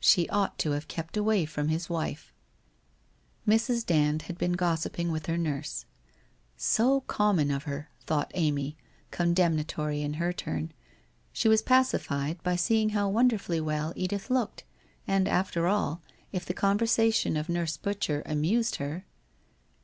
She 0.00 0.28
ought 0.30 0.58
to 0.58 0.72
have 0.72 0.88
kept 0.88 1.16
away 1.16 1.44
from 1.44 1.68
his 1.68 1.88
wife.... 1.88 2.32
Mrs. 3.46 3.86
Dand 3.86 4.22
had 4.22 4.36
been 4.36 4.54
gossipping 4.54 5.12
with 5.12 5.26
her 5.26 5.38
nurse. 5.38 5.84
* 6.24 6.52
So 6.56 7.02
common 7.02 7.52
of 7.52 7.62
her!' 7.62 7.88
thought 8.04 8.32
Amy, 8.34 8.76
condemnatory 9.12 10.02
in 10.02 10.14
her 10.14 10.32
turn. 10.32 10.72
She 11.32 11.46
was 11.46 11.62
pacified, 11.62 12.42
by 12.42 12.56
seeing 12.56 12.88
how 12.88 13.08
wonderfully 13.08 13.60
well 13.60 13.92
Edith 13.94 14.30
looked, 14.30 14.64
and 15.06 15.28
after 15.28 15.68
all, 15.68 16.02
if 16.32 16.44
the 16.44 16.54
conversation 16.54 17.36
of 17.36 17.48
Nurse 17.48 17.76
Butcher 17.76 18.24
amused 18.26 18.76
her 18.82 19.04